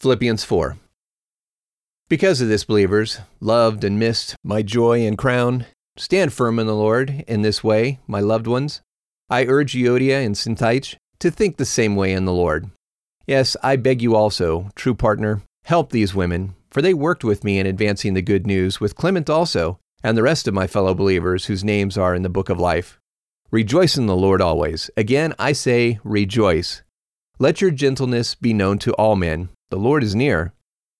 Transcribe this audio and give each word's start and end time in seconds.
Philippians 0.00 0.44
4. 0.44 0.78
Because 2.08 2.40
of 2.40 2.48
this, 2.48 2.64
believers, 2.64 3.18
loved 3.38 3.84
and 3.84 3.98
missed, 3.98 4.34
my 4.42 4.62
joy 4.62 5.06
and 5.06 5.18
crown, 5.18 5.66
stand 5.98 6.32
firm 6.32 6.58
in 6.58 6.66
the 6.66 6.74
Lord 6.74 7.22
in 7.28 7.42
this 7.42 7.62
way, 7.62 7.98
my 8.06 8.20
loved 8.20 8.46
ones. 8.46 8.80
I 9.28 9.44
urge 9.44 9.74
Euodia 9.74 10.24
and 10.24 10.34
Syntyche 10.34 10.96
to 11.18 11.30
think 11.30 11.58
the 11.58 11.66
same 11.66 11.96
way 11.96 12.14
in 12.14 12.24
the 12.24 12.32
Lord. 12.32 12.70
Yes, 13.26 13.58
I 13.62 13.76
beg 13.76 14.00
you 14.00 14.16
also, 14.16 14.70
true 14.74 14.94
partner, 14.94 15.42
help 15.64 15.92
these 15.92 16.14
women, 16.14 16.54
for 16.70 16.80
they 16.80 16.94
worked 16.94 17.22
with 17.22 17.44
me 17.44 17.58
in 17.58 17.66
advancing 17.66 18.14
the 18.14 18.22
good 18.22 18.46
news 18.46 18.80
with 18.80 18.96
Clement 18.96 19.28
also, 19.28 19.78
and 20.02 20.16
the 20.16 20.22
rest 20.22 20.48
of 20.48 20.54
my 20.54 20.66
fellow 20.66 20.94
believers 20.94 21.44
whose 21.44 21.62
names 21.62 21.98
are 21.98 22.14
in 22.14 22.22
the 22.22 22.30
book 22.30 22.48
of 22.48 22.58
life. 22.58 22.98
Rejoice 23.50 23.98
in 23.98 24.06
the 24.06 24.16
Lord 24.16 24.40
always. 24.40 24.90
Again, 24.96 25.34
I 25.38 25.52
say, 25.52 26.00
rejoice. 26.04 26.80
Let 27.38 27.60
your 27.60 27.70
gentleness 27.70 28.34
be 28.34 28.54
known 28.54 28.78
to 28.78 28.94
all 28.94 29.14
men. 29.14 29.50
The 29.70 29.78
Lord 29.78 30.02
is 30.02 30.16
near. 30.16 30.52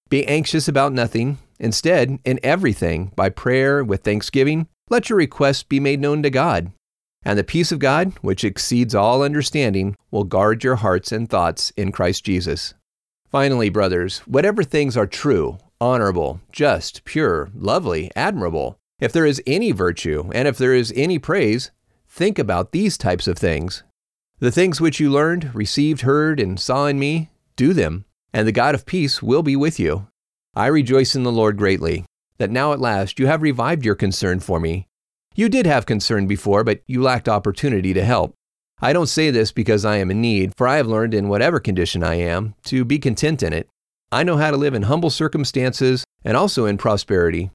Be 0.08 0.24
anxious 0.26 0.68
about 0.68 0.92
nothing. 0.92 1.38
Instead, 1.58 2.20
in 2.24 2.38
everything, 2.44 3.12
by 3.16 3.28
prayer 3.28 3.82
with 3.82 4.04
thanksgiving, 4.04 4.68
let 4.88 5.10
your 5.10 5.18
requests 5.18 5.64
be 5.64 5.80
made 5.80 6.00
known 6.00 6.22
to 6.22 6.30
God. 6.30 6.72
And 7.24 7.36
the 7.36 7.44
peace 7.44 7.72
of 7.72 7.80
God, 7.80 8.12
which 8.22 8.44
exceeds 8.44 8.94
all 8.94 9.24
understanding, 9.24 9.96
will 10.12 10.22
guard 10.22 10.62
your 10.62 10.76
hearts 10.76 11.10
and 11.10 11.28
thoughts 11.28 11.72
in 11.76 11.90
Christ 11.90 12.24
Jesus. 12.24 12.74
Finally, 13.28 13.70
brothers, 13.70 14.20
whatever 14.20 14.62
things 14.62 14.96
are 14.96 15.06
true, 15.06 15.58
honorable, 15.80 16.40
just, 16.52 17.04
pure, 17.04 17.50
lovely, 17.52 18.10
admirable, 18.14 18.78
if 19.00 19.12
there 19.12 19.26
is 19.26 19.42
any 19.48 19.72
virtue, 19.72 20.30
and 20.32 20.46
if 20.46 20.56
there 20.56 20.74
is 20.74 20.92
any 20.94 21.18
praise, 21.18 21.72
think 22.08 22.38
about 22.38 22.70
these 22.70 22.96
types 22.96 23.26
of 23.26 23.36
things. 23.36 23.82
The 24.38 24.52
things 24.52 24.80
which 24.80 25.00
you 25.00 25.10
learned, 25.10 25.54
received, 25.54 26.02
heard, 26.02 26.38
and 26.38 26.58
saw 26.58 26.86
in 26.86 27.00
me, 27.00 27.30
do 27.56 27.72
them 27.72 28.04
and 28.32 28.46
the 28.46 28.52
God 28.52 28.74
of 28.74 28.86
peace 28.86 29.22
will 29.22 29.42
be 29.42 29.56
with 29.56 29.78
you. 29.80 30.06
I 30.54 30.66
rejoice 30.66 31.14
in 31.14 31.22
the 31.22 31.32
Lord 31.32 31.56
greatly, 31.56 32.04
that 32.38 32.50
now 32.50 32.72
at 32.72 32.80
last 32.80 33.18
you 33.18 33.26
have 33.26 33.42
revived 33.42 33.84
your 33.84 33.94
concern 33.94 34.40
for 34.40 34.58
me. 34.58 34.86
You 35.34 35.48
did 35.48 35.66
have 35.66 35.86
concern 35.86 36.26
before, 36.26 36.64
but 36.64 36.82
you 36.86 37.02
lacked 37.02 37.28
opportunity 37.28 37.94
to 37.94 38.04
help. 38.04 38.34
I 38.82 38.92
don't 38.92 39.06
say 39.06 39.30
this 39.30 39.52
because 39.52 39.84
I 39.84 39.96
am 39.96 40.10
in 40.10 40.20
need, 40.20 40.52
for 40.56 40.66
I 40.66 40.76
have 40.76 40.86
learned 40.86 41.14
in 41.14 41.28
whatever 41.28 41.60
condition 41.60 42.02
I 42.02 42.14
am 42.14 42.54
to 42.64 42.84
be 42.84 42.98
content 42.98 43.42
in 43.42 43.52
it. 43.52 43.68
I 44.10 44.22
know 44.24 44.38
how 44.38 44.50
to 44.50 44.56
live 44.56 44.74
in 44.74 44.82
humble 44.82 45.10
circumstances 45.10 46.04
and 46.24 46.36
also 46.36 46.66
in 46.66 46.78
prosperity. 46.78 47.50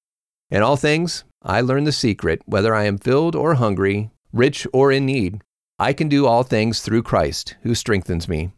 In 0.50 0.62
all 0.62 0.78
things, 0.78 1.24
I 1.42 1.62
learn 1.62 1.84
the 1.84 1.92
secret, 1.92 2.42
whether 2.46 2.74
I 2.74 2.86
am 2.86 2.98
filled 2.98 3.36
or 3.36 3.56
hungry, 3.56 4.12
rich 4.32 4.68
or 4.72 4.92
in 4.92 5.06
need. 5.06 5.42
I 5.80 5.92
can 5.94 6.08
do 6.08 6.28
all 6.28 6.44
things 6.44 6.82
through 6.82 7.04
Christ, 7.04 7.56
who 7.64 7.76
strengthens 7.76 8.30
me. 8.30 8.52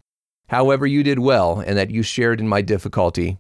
However, 0.50 0.88
you 0.88 1.04
did 1.04 1.20
well, 1.20 1.60
and 1.60 1.78
that 1.78 1.92
you 1.92 2.04
shared 2.04 2.40
in 2.40 2.48
my 2.48 2.62
difficulty. 2.62 3.38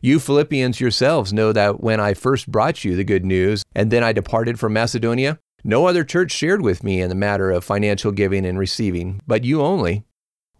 You 0.00 0.20
Philippians 0.20 0.80
yourselves 0.80 1.32
know 1.32 1.52
that 1.52 1.80
when 1.80 2.00
I 2.00 2.14
first 2.14 2.50
brought 2.50 2.84
you 2.84 2.96
the 2.96 3.04
good 3.04 3.24
news, 3.24 3.64
and 3.74 3.90
then 3.90 4.04
I 4.04 4.12
departed 4.12 4.58
from 4.58 4.72
Macedonia, 4.72 5.38
no 5.64 5.86
other 5.86 6.04
church 6.04 6.30
shared 6.30 6.62
with 6.62 6.84
me 6.84 7.00
in 7.00 7.08
the 7.08 7.14
matter 7.16 7.50
of 7.50 7.64
financial 7.64 8.12
giving 8.12 8.46
and 8.46 8.58
receiving, 8.58 9.20
but 9.26 9.44
you 9.44 9.60
only. 9.60 10.04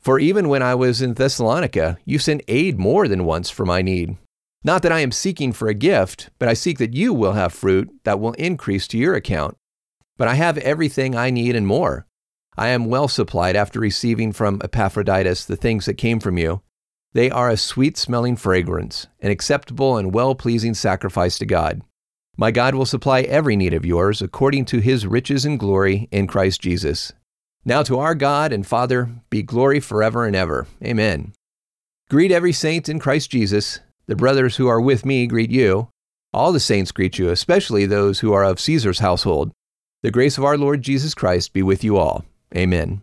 For 0.00 0.18
even 0.18 0.48
when 0.48 0.62
I 0.62 0.74
was 0.74 1.00
in 1.02 1.14
Thessalonica, 1.14 1.98
you 2.04 2.18
sent 2.18 2.42
aid 2.48 2.78
more 2.78 3.06
than 3.06 3.24
once 3.24 3.50
for 3.50 3.64
my 3.64 3.82
need. 3.82 4.16
Not 4.64 4.82
that 4.82 4.92
I 4.92 5.00
am 5.00 5.12
seeking 5.12 5.52
for 5.52 5.68
a 5.68 5.74
gift, 5.74 6.30
but 6.40 6.48
I 6.48 6.54
seek 6.54 6.78
that 6.78 6.94
you 6.94 7.14
will 7.14 7.34
have 7.34 7.52
fruit 7.52 7.90
that 8.04 8.18
will 8.18 8.32
increase 8.32 8.88
to 8.88 8.98
your 8.98 9.14
account. 9.14 9.56
But 10.16 10.26
I 10.26 10.34
have 10.34 10.58
everything 10.58 11.14
I 11.14 11.30
need 11.30 11.54
and 11.54 11.66
more 11.66 12.07
I 12.58 12.68
am 12.70 12.86
well 12.86 13.06
supplied 13.06 13.54
after 13.54 13.78
receiving 13.78 14.32
from 14.32 14.60
Epaphroditus 14.64 15.44
the 15.44 15.54
things 15.54 15.86
that 15.86 15.94
came 15.94 16.18
from 16.18 16.38
you. 16.38 16.60
They 17.12 17.30
are 17.30 17.48
a 17.48 17.56
sweet 17.56 17.96
smelling 17.96 18.34
fragrance, 18.34 19.06
an 19.20 19.30
acceptable 19.30 19.96
and 19.96 20.12
well 20.12 20.34
pleasing 20.34 20.74
sacrifice 20.74 21.38
to 21.38 21.46
God. 21.46 21.82
My 22.36 22.50
God 22.50 22.74
will 22.74 22.84
supply 22.84 23.20
every 23.20 23.54
need 23.54 23.74
of 23.74 23.86
yours 23.86 24.20
according 24.20 24.64
to 24.66 24.80
his 24.80 25.06
riches 25.06 25.44
and 25.44 25.56
glory 25.56 26.08
in 26.10 26.26
Christ 26.26 26.60
Jesus. 26.60 27.12
Now 27.64 27.84
to 27.84 28.00
our 28.00 28.16
God 28.16 28.52
and 28.52 28.66
Father 28.66 29.08
be 29.30 29.42
glory 29.42 29.78
forever 29.78 30.26
and 30.26 30.34
ever. 30.34 30.66
Amen. 30.84 31.34
Greet 32.10 32.32
every 32.32 32.52
saint 32.52 32.88
in 32.88 32.98
Christ 32.98 33.30
Jesus. 33.30 33.78
The 34.08 34.16
brothers 34.16 34.56
who 34.56 34.66
are 34.66 34.80
with 34.80 35.06
me 35.06 35.28
greet 35.28 35.52
you. 35.52 35.90
All 36.34 36.50
the 36.50 36.58
saints 36.58 36.90
greet 36.90 37.20
you, 37.20 37.28
especially 37.28 37.86
those 37.86 38.18
who 38.18 38.32
are 38.32 38.44
of 38.44 38.58
Caesar's 38.58 38.98
household. 38.98 39.52
The 40.02 40.10
grace 40.10 40.38
of 40.38 40.44
our 40.44 40.58
Lord 40.58 40.82
Jesus 40.82 41.14
Christ 41.14 41.52
be 41.52 41.62
with 41.62 41.84
you 41.84 41.96
all. 41.96 42.24
Amen. 42.56 43.02